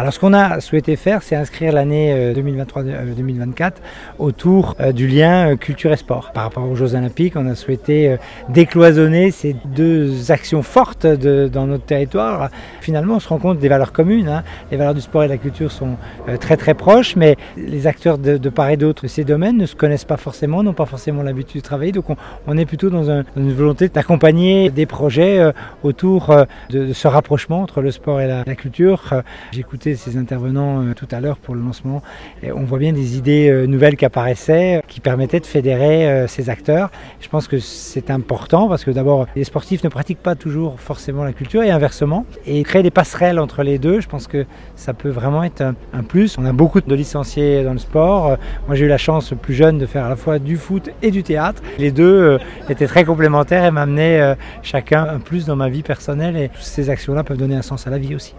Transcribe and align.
Alors 0.00 0.12
ce 0.12 0.20
qu'on 0.20 0.32
a 0.32 0.60
souhaité 0.60 0.94
faire, 0.94 1.24
c'est 1.24 1.34
inscrire 1.34 1.72
l'année 1.72 2.32
2023-2024 2.32 3.72
autour 4.20 4.76
du 4.94 5.08
lien 5.08 5.56
culture 5.56 5.92
et 5.92 5.96
sport. 5.96 6.30
Par 6.32 6.44
rapport 6.44 6.70
aux 6.70 6.76
Jeux 6.76 6.94
Olympiques, 6.94 7.34
on 7.34 7.48
a 7.48 7.56
souhaité 7.56 8.16
décloisonner 8.48 9.32
ces 9.32 9.56
deux 9.64 10.30
actions 10.30 10.62
fortes 10.62 11.04
dans 11.04 11.66
notre 11.66 11.84
territoire. 11.84 12.48
Finalement, 12.80 13.16
on 13.16 13.18
se 13.18 13.28
rend 13.28 13.38
compte 13.38 13.58
des 13.58 13.68
valeurs 13.68 13.90
communes. 13.90 14.28
Hein. 14.28 14.44
Les 14.70 14.76
valeurs 14.76 14.94
du 14.94 15.00
sport 15.00 15.24
et 15.24 15.26
de 15.26 15.32
la 15.32 15.38
culture 15.38 15.72
sont 15.72 15.96
très 16.38 16.56
très 16.56 16.74
proches, 16.74 17.16
mais 17.16 17.36
les 17.56 17.88
acteurs 17.88 18.18
de, 18.18 18.36
de 18.36 18.48
part 18.50 18.70
et 18.70 18.76
d'autre 18.76 19.02
de 19.02 19.08
ces 19.08 19.24
domaines 19.24 19.56
ne 19.56 19.66
se 19.66 19.74
connaissent 19.74 20.04
pas 20.04 20.16
forcément, 20.16 20.62
n'ont 20.62 20.74
pas 20.74 20.86
forcément 20.86 21.24
l'habitude 21.24 21.60
de 21.60 21.66
travailler. 21.66 21.90
Donc 21.90 22.04
on, 22.46 22.56
est 22.56 22.66
plutôt 22.66 22.88
dans, 22.88 23.10
un, 23.10 23.24
dans, 23.34 23.42
une 23.42 23.52
volonté 23.52 23.88
d'accompagner 23.88 24.70
des 24.70 24.86
projets 24.86 25.52
autour 25.82 26.32
de, 26.70 26.86
de, 26.86 26.92
ce 26.92 27.08
rapprochement 27.08 27.62
entre 27.62 27.80
le 27.80 27.90
sport 27.90 28.20
et 28.20 28.28
la, 28.28 28.44
la 28.46 28.54
culture. 28.54 29.24
Ces 29.96 30.16
intervenants 30.16 30.82
euh, 30.82 30.94
tout 30.94 31.08
à 31.10 31.20
l'heure 31.20 31.38
pour 31.38 31.54
le 31.54 31.60
lancement. 31.60 32.02
On 32.42 32.64
voit 32.64 32.78
bien 32.78 32.92
des 32.92 33.16
idées 33.16 33.48
euh, 33.48 33.66
nouvelles 33.66 33.96
qui 33.96 34.04
apparaissaient, 34.04 34.82
qui 34.88 35.00
permettaient 35.00 35.40
de 35.40 35.46
fédérer 35.46 36.08
euh, 36.08 36.26
ces 36.26 36.50
acteurs. 36.50 36.90
Je 37.20 37.28
pense 37.28 37.48
que 37.48 37.58
c'est 37.58 38.10
important 38.10 38.68
parce 38.68 38.84
que 38.84 38.90
d'abord, 38.90 39.26
les 39.36 39.44
sportifs 39.44 39.82
ne 39.84 39.88
pratiquent 39.88 40.22
pas 40.22 40.34
toujours 40.34 40.80
forcément 40.80 41.24
la 41.24 41.32
culture 41.32 41.62
et 41.62 41.70
inversement. 41.70 42.26
Et 42.46 42.62
créer 42.62 42.82
des 42.82 42.90
passerelles 42.90 43.38
entre 43.38 43.62
les 43.62 43.78
deux, 43.78 44.00
je 44.00 44.08
pense 44.08 44.26
que 44.26 44.44
ça 44.76 44.94
peut 44.94 45.10
vraiment 45.10 45.42
être 45.42 45.60
un, 45.60 45.74
un 45.92 46.02
plus. 46.02 46.36
On 46.38 46.44
a 46.44 46.52
beaucoup 46.52 46.80
de 46.80 46.94
licenciés 46.94 47.64
dans 47.64 47.72
le 47.72 47.78
sport. 47.78 48.36
Moi, 48.66 48.76
j'ai 48.76 48.84
eu 48.84 48.88
la 48.88 48.98
chance 48.98 49.32
plus 49.40 49.54
jeune 49.54 49.78
de 49.78 49.86
faire 49.86 50.04
à 50.04 50.08
la 50.08 50.16
fois 50.16 50.38
du 50.38 50.56
foot 50.56 50.90
et 51.02 51.10
du 51.10 51.22
théâtre. 51.22 51.62
Les 51.78 51.90
deux 51.90 52.38
étaient 52.68 52.86
très 52.86 53.04
complémentaires 53.04 53.64
et 53.64 53.70
m'amenaient 53.70 54.36
chacun 54.62 55.04
un 55.04 55.18
plus 55.18 55.46
dans 55.46 55.56
ma 55.56 55.68
vie 55.68 55.82
personnelle. 55.82 56.36
Et 56.36 56.48
toutes 56.48 56.62
ces 56.62 56.90
actions-là 56.90 57.24
peuvent 57.24 57.38
donner 57.38 57.56
un 57.56 57.62
sens 57.62 57.86
à 57.86 57.90
la 57.90 57.98
vie 57.98 58.14
aussi. 58.14 58.18